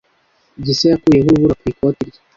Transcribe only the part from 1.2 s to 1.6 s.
urubura